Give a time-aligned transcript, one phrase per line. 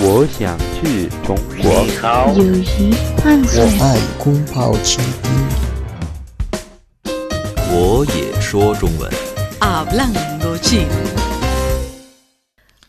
[0.00, 1.82] 我想去中国。
[1.82, 5.28] 你好，友谊换我爱空泡倾听。
[7.72, 9.10] 我也说中文。
[9.58, 11.17] Hablando chino.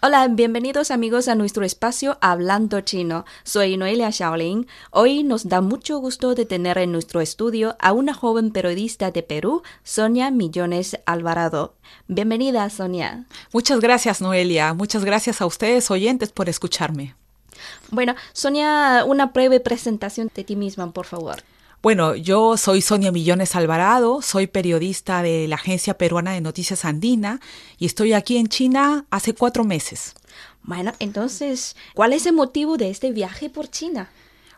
[0.01, 3.25] Hola, bienvenidos amigos a nuestro espacio Hablando Chino.
[3.43, 4.65] Soy Noelia Shaolin.
[4.91, 9.23] Hoy nos da mucho gusto de tener en nuestro estudio a una joven periodista de
[9.23, 11.75] Perú, Sonia Millones Alvarado.
[12.07, 13.25] Bienvenida, Sonia.
[13.51, 14.73] Muchas gracias, Noelia.
[14.73, 17.15] Muchas gracias a ustedes, oyentes, por escucharme.
[17.91, 21.43] Bueno, Sonia, una breve presentación de ti misma, por favor.
[21.81, 27.39] Bueno, yo soy Sonia Millones Alvarado, soy periodista de la Agencia Peruana de Noticias Andina
[27.77, 30.13] y estoy aquí en China hace cuatro meses.
[30.61, 34.09] Bueno, entonces, ¿cuál es el motivo de este viaje por China?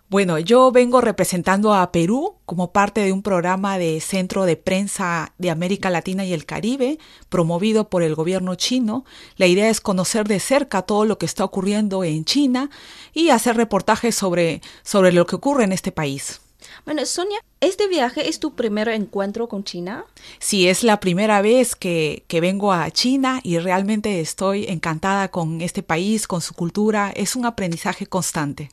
[0.09, 5.33] Bueno, yo vengo representando a Perú como parte de un programa de Centro de Prensa
[5.37, 6.97] de América Latina y el Caribe,
[7.29, 9.05] promovido por el gobierno chino.
[9.37, 12.71] La idea es conocer de cerca todo lo que está ocurriendo en China
[13.13, 16.41] y hacer reportajes sobre, sobre lo que ocurre en este país.
[16.85, 20.05] Bueno, Sonia, ¿este viaje es tu primer encuentro con China?
[20.39, 25.61] Sí, es la primera vez que, que, vengo a China y realmente estoy encantada con
[25.61, 27.11] este país, con su cultura.
[27.15, 28.69] Es un aprendizaje constante.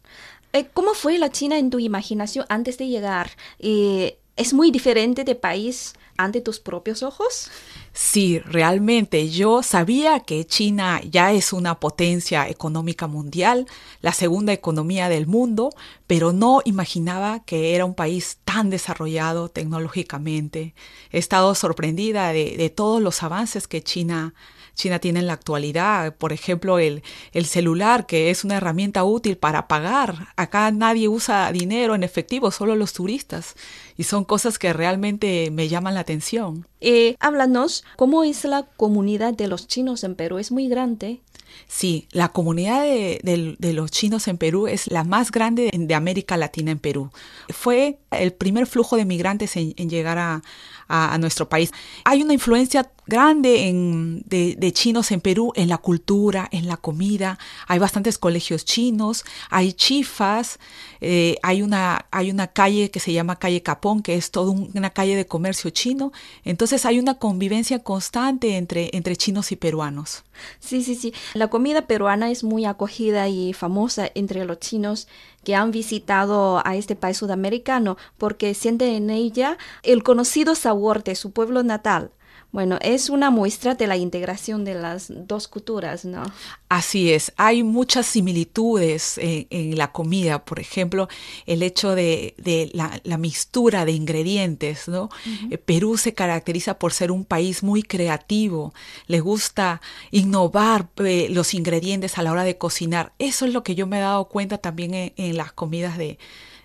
[0.53, 3.31] Eh, ¿Cómo fue la China en tu imaginación antes de llegar?
[3.59, 7.50] Eh, ¿Es muy diferente de país ante tus propios ojos?
[7.92, 13.66] Sí, realmente yo sabía que China ya es una potencia económica mundial,
[14.00, 15.70] la segunda economía del mundo,
[16.06, 20.77] pero no imaginaba que era un país tan desarrollado tecnológicamente.
[21.11, 24.34] He estado sorprendida de, todos los avances que China
[24.75, 26.14] China tiene en la actualidad.
[26.14, 30.28] Por ejemplo, el, el, celular, que es una herramienta útil para pagar.
[30.36, 33.56] Acá nadie usa dinero en efectivo, solo los turistas.
[33.98, 36.66] Y son cosas que realmente me llaman la atención.
[36.80, 40.38] Eh, háblanos, ¿cómo es la comunidad de los chinos en Perú?
[40.38, 41.20] ¿Es muy grande?
[41.66, 45.94] Sí, la comunidad de, de, de, los chinos en Perú es la más grande de
[45.94, 47.10] América Latina en Perú.
[47.48, 50.42] Fue el primer flujo de migrantes en, en llegar a,
[50.89, 51.72] a, nuestro país.
[52.04, 56.76] Hay una influencia grande en, de, de, chinos en Perú en la cultura, en la
[56.76, 57.38] comida.
[57.66, 60.59] Hay bastantes colegios chinos, hay chifas,
[61.00, 64.71] eh, hay, una, hay una calle que se llama calle Capón, que es toda un,
[64.75, 66.12] una calle de comercio chino.
[66.44, 70.25] Entonces hay una convivencia constante entre, entre chinos y peruanos.
[70.60, 71.12] Sí, sí, sí.
[71.34, 75.09] La comida peruana es muy acogida y famosa entre los chinos
[75.44, 81.15] que han visitado a este país sudamericano porque sienten en ella el conocido sabor de
[81.15, 82.10] su pueblo natal.
[82.50, 86.22] Bueno, es una muestra de la integración de las dos culturas, ¿no?
[86.70, 91.09] Así es, hay muchas similitudes en, en la comida, por ejemplo,
[91.44, 95.04] el hecho de, de la, la, mixtura de ingredientes, ¿no?
[95.04, 95.59] Uh -huh.
[95.59, 98.72] Perú se caracteriza por ser un país muy creativo,
[99.09, 103.12] le gusta innovar eh, los ingredientes a la hora de cocinar.
[103.19, 106.19] Eso es lo que yo me he dado cuenta también en, en las comidas de,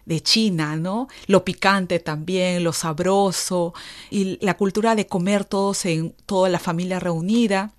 [0.06, 1.08] de China, ¿no?
[1.28, 3.74] Lo picante también, lo sabroso
[4.10, 7.74] y la cultura de comer todos en toda la familia reunida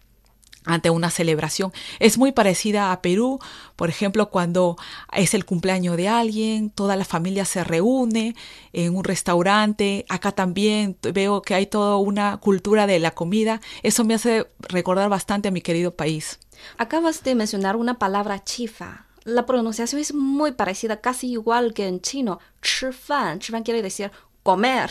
[0.65, 1.73] ante una celebración.
[1.99, 3.39] Es muy parecida a Perú,
[3.77, 4.77] por ejemplo, cuando
[5.13, 8.35] es el cumpleaños de alguien, toda la familia se reúne
[8.73, 10.07] en un restaurante.
[10.09, 13.61] Acá también veo que hay toda una cultura de la comida.
[13.83, 16.39] Eso me hace recordar bastante a mi querido país.
[16.79, 22.01] Acabas de mencionar una palabra chifa la pronunciación es muy parecida, casi igual que en
[22.01, 22.39] chino.
[22.63, 24.11] Chifan, chifan quiere decir
[24.43, 24.91] comer.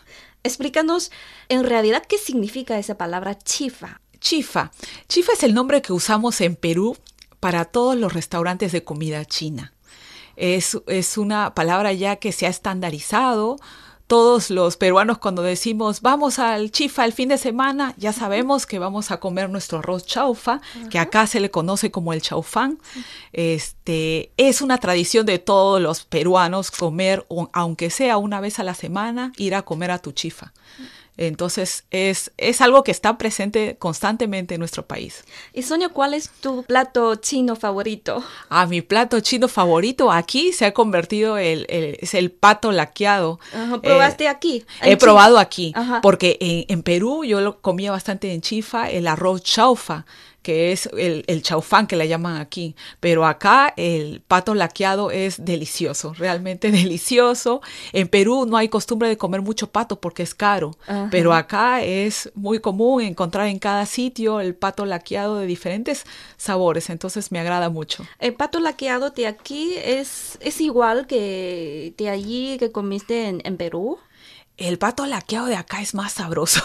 [0.42, 1.10] Explícanos
[1.48, 4.00] en realidad qué significa esa palabra chifa.
[4.20, 4.72] Chifa.
[5.08, 6.96] Chifa es el nombre que usamos en Perú
[7.40, 9.74] para todos los restaurantes de comida china.
[10.36, 13.56] Es, es una palabra ya que se ha estandarizado
[14.06, 18.78] todos los peruanos cuando decimos vamos al chifa el fin de semana, ya sabemos que
[18.78, 20.88] vamos a comer nuestro arroz chaufa, uh -huh.
[20.88, 22.78] que acá se le conoce como el chaufán.
[23.32, 28.74] Este, es una tradición de todos los peruanos comer, aunque sea una vez a la
[28.74, 30.52] semana, ir a comer a tu chifa.
[31.16, 35.24] Entonces es, es algo que está presente constantemente en nuestro país.
[35.52, 38.24] Y Sonia, ¿cuál es tu plato chino favorito?
[38.48, 43.38] Ah, mi plato chino favorito aquí se ha convertido el, el es el pato laqueado.
[43.52, 44.64] Ajá, ¿Probaste eh, aquí?
[44.80, 44.98] He China?
[44.98, 46.00] probado aquí, Ajá.
[46.00, 50.04] porque en, en, Perú yo lo comía bastante en chifa, el arroz chaufa
[50.44, 52.76] que es el, el chaufán que le llaman aquí.
[53.00, 57.62] Pero acá el pato laqueado es delicioso, realmente delicioso.
[57.92, 61.08] En Perú no hay costumbre de comer mucho pato porque es caro, Ajá.
[61.10, 66.04] pero acá es muy común encontrar en cada sitio el pato laqueado de diferentes
[66.36, 68.04] sabores, entonces me agrada mucho.
[68.18, 73.56] El pato laqueado de aquí es, es igual que de allí que comiste en, en
[73.56, 73.98] Perú.
[74.56, 76.62] El pato laqueado de acá es más sabroso.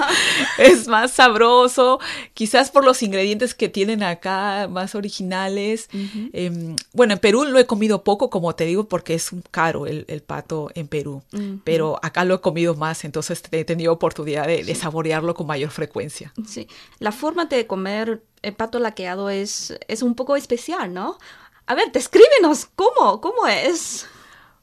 [0.58, 1.98] es más sabroso,
[2.34, 5.88] quizás por los ingredientes que tienen acá, más originales.
[6.32, 10.04] Em, bueno, en Perú lo he comido poco, como te digo, porque es caro el,
[10.26, 11.22] pato en Perú.
[11.64, 16.32] Pero acá lo he comido más, entonces he tenido oportunidad de, saborearlo con mayor frecuencia.
[16.46, 16.68] Sí,
[16.98, 21.18] la forma de comer el pato laqueado es, es un poco especial, ¿no?
[21.66, 23.20] A ver, descríbenos, ¿cómo?
[23.20, 24.06] ¿Cómo es?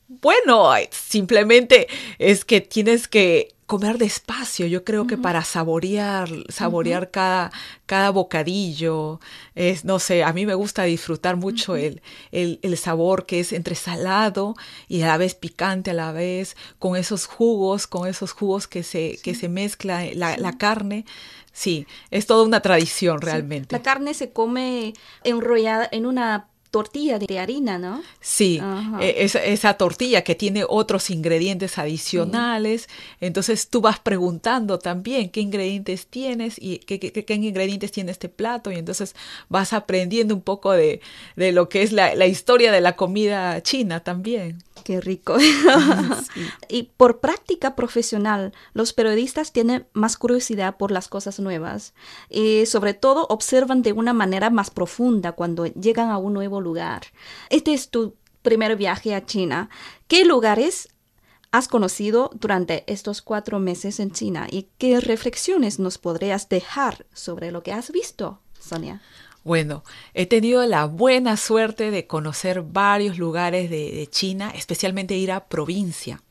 [0.10, 4.66] Bueno, simplemente es que tienes que comer despacio.
[4.66, 7.52] Yo creo que para saborear, saborear cada,
[7.86, 9.20] cada bocadillo,
[9.54, 12.02] es, no sé, a mí me gusta disfrutar mucho el,
[12.32, 14.56] el, el, sabor que es entre salado
[14.88, 18.82] y a la vez picante a la vez, con esos jugos, con esos jugos que
[18.82, 21.06] se, que se mezcla la, la carne.
[21.54, 23.76] Sí, es toda una tradición realmente.
[23.76, 28.02] La carne se come enrollada en una tortilla de harina, ¿no?
[28.22, 28.62] Sí,
[29.00, 32.90] e, esa, tortilla que tiene otros ingredientes adicionales.
[33.20, 38.72] Entonces tú vas preguntando también qué ingredientes tienes y qué, qué, ingredientes tiene este plato.
[38.72, 39.16] Y entonces
[39.48, 41.02] vas aprendiendo un poco de,
[41.36, 44.64] de lo que es la, la, historia de la comida china también.
[44.90, 45.38] Qué rico.
[46.68, 51.94] y por práctica profesional, los periodistas tienen más curiosidad por las cosas nuevas
[52.28, 57.04] y sobre todo observan de una manera más profunda cuando llegan a un nuevo lugar.
[57.52, 59.70] Este es tu primer viaje a China.
[60.08, 60.90] ¿Qué lugares
[61.52, 67.52] has conocido durante estos cuatro meses en China y qué reflexiones nos podrías dejar sobre
[67.52, 69.04] lo que has visto, Sonia?
[69.44, 69.84] Bueno,
[70.14, 76.22] he tenido la buena suerte de conocer varios lugares de, China, especialmente ir a provincia.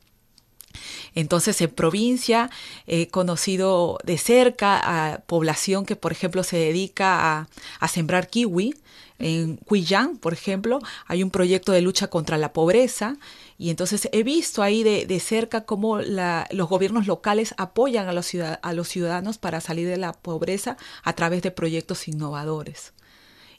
[1.15, 2.51] Entonces, en provincia
[2.87, 4.79] he conocido de cerca
[5.13, 7.49] a población que, por ejemplo, se dedica
[7.81, 8.75] a, sembrar kiwi.
[9.19, 13.17] En Huiyang, por ejemplo, hay un proyecto de lucha contra la pobreza
[13.57, 18.13] y entonces he visto ahí de, de cerca cómo la, los gobiernos locales apoyan a
[18.13, 22.93] los, a los ciudadanos para salir de la pobreza a través de proyectos innovadores.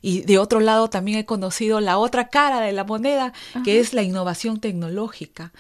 [0.02, 3.34] Y de otro lado también he conocido la otra cara de la moneda,
[3.66, 5.52] que es la innovación tecnológica.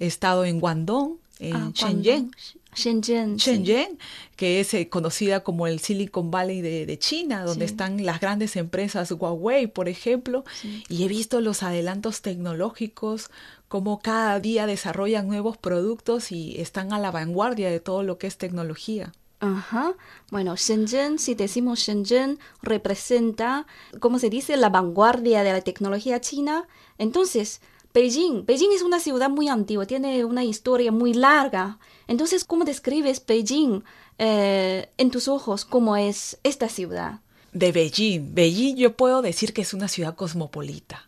[0.00, 2.30] He estado en Guangdong, en ah, Shenzhen.
[2.74, 3.98] Shenzhen, Shenzhen
[4.36, 9.12] que es eh, conocida como el Silicon Valley de, China, donde están las grandes empresas
[9.12, 10.44] Huawei, por ejemplo,
[10.88, 13.30] y he visto los adelantos tecnológicos,
[13.68, 18.26] cómo cada día desarrollan nuevos productos y están a la vanguardia de todo lo que
[18.26, 19.12] es tecnología.
[19.44, 19.92] Ajá.
[20.30, 23.66] Bueno, Shenzhen, si decimos Shenzhen, representa,
[24.00, 26.66] ¿cómo se dice?, la vanguardia de la tecnología china.
[26.96, 27.60] Entonces,
[27.92, 31.78] Beijing, Beijing es una ciudad muy antigua, tiene una historia muy larga.
[32.08, 33.84] Entonces, ¿cómo describes Beijing
[34.18, 35.66] eh, en tus ojos?
[35.66, 37.20] ¿Cómo es esta ciudad?
[37.52, 38.34] De Beijing.
[38.34, 41.06] Beijing yo puedo decir que es una ciudad cosmopolita.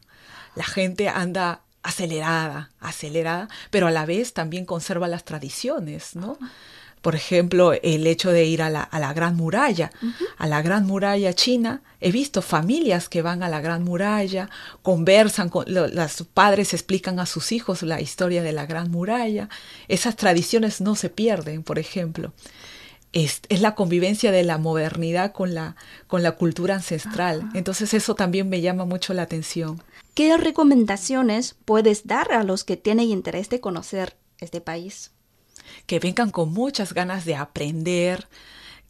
[0.55, 6.37] La gente anda acelerada, acelerada, pero a la vez también conserva las tradiciones, ¿no?
[7.07, 9.93] Por ejemplo, el hecho de ir a la, a la Gran Muralla,
[10.39, 11.83] a la Gran Muralla china.
[12.01, 14.51] He visto familias que van a la Gran Muralla,
[14.83, 19.49] conversan, con, los padres explican a sus hijos la historia de la Gran Muralla.
[19.87, 22.33] Esas tradiciones no se pierden, por ejemplo.
[23.13, 25.77] Es, es, la convivencia de la modernidad con la,
[26.09, 27.49] con la cultura ancestral.
[27.55, 29.81] Entonces eso también me llama mucho la atención.
[30.15, 35.13] ¿Qué recomendaciones puedes dar a los que tienen interés de conocer este país?
[35.87, 38.29] Que vengan con muchas ganas de aprender,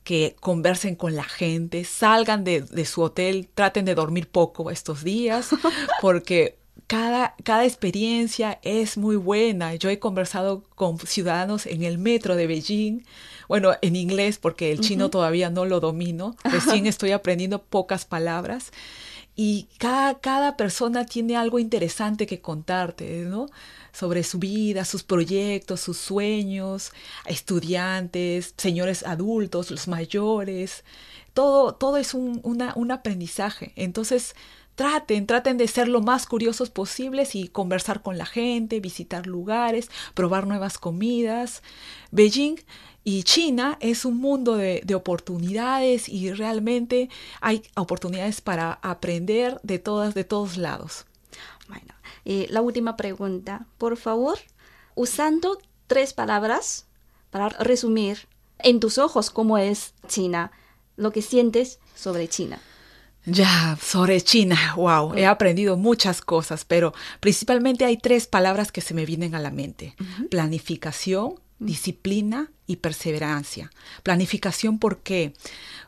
[0.06, 5.48] que conversen con la gente, salgan de, su hotel, traten de dormir poco estos días,
[6.00, 9.74] porque cada, cada experiencia es muy buena.
[9.74, 13.04] Yo he conversado con ciudadanos en el metro de Beijing,
[13.48, 18.70] bueno, en inglés, porque el chino todavía no lo domino, recién estoy aprendiendo pocas palabras.
[19.36, 23.46] Y cada, cada persona tiene algo interesante que contarte, ¿no?
[23.96, 26.92] sobre su vida, sus proyectos, sus sueños,
[27.24, 30.84] estudiantes, señores adultos, los mayores,
[31.32, 33.72] todo, todo es un, un aprendizaje.
[33.74, 34.34] Entonces,
[34.76, 39.90] traten, traten de ser lo más curiosos posibles y conversar con la gente, visitar lugares,
[40.14, 41.62] probar nuevas comidas.
[42.12, 42.56] Beijing
[43.02, 47.08] y China es un mundo de, de, oportunidades y realmente
[47.40, 51.06] hay oportunidades para aprender de todas, de todos lados.
[51.68, 54.38] Bueno, la última pregunta, por favor,
[54.94, 56.86] usando tres palabras
[57.30, 58.28] para resumir
[58.58, 60.52] en tus ojos cómo es China,
[60.96, 62.60] lo que sientes sobre China.
[63.26, 68.94] Ya, sobre China, wow, he aprendido muchas cosas, pero principalmente hay tres palabras que se
[68.94, 69.96] me vienen a la mente.
[70.30, 73.72] Planificación, disciplina y perseverancia.
[74.04, 75.34] Planificación, ¿por qué?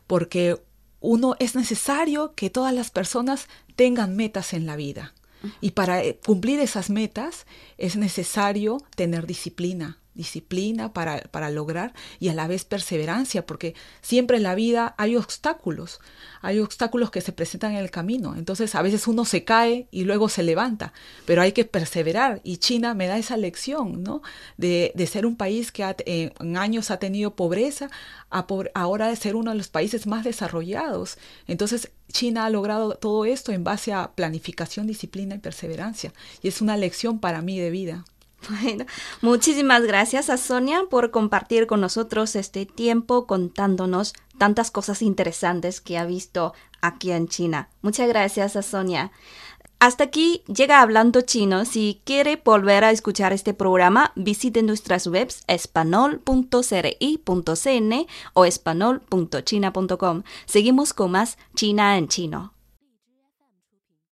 [0.09, 0.61] Porque
[1.01, 5.15] uno es necesario que todas las personas tengan metas en la vida.
[5.61, 12.29] Y para eh, cumplir esas metas es necesario tener disciplina, disciplina para, para lograr y
[12.29, 16.01] a la vez perseverancia, porque siempre en la vida hay obstáculos,
[16.43, 18.35] hay obstáculos que se presentan en el camino.
[18.37, 20.93] Entonces a veces uno se cae y luego se levanta,
[21.25, 24.21] pero hay que perseverar y China me da esa lección, ¿no?
[24.57, 27.89] De, de ser un país que eh, en años ha tenido pobreza,
[28.31, 31.17] a por, ahora de ser uno de los países más desarrollados.
[31.47, 36.13] Entonces China ha logrado todo esto en base a planificación, disciplina y perseverancia.
[36.43, 38.05] Y es una lección para mí de vida.
[38.63, 38.85] Bueno,
[39.21, 45.99] muchísimas gracias a Sonia por compartir con nosotros este tiempo contándonos tantas cosas interesantes que
[45.99, 47.69] ha visto aquí en China.
[47.83, 49.11] Muchas gracias a Sonia.
[49.81, 51.65] Hasta aquí llega Hablando Chino.
[51.65, 60.23] Si quiere volver a escuchar este programa, visite nuestras webs espanol.cri.cn o espanol.china.com.
[60.47, 62.58] Seguimos con más China en chino.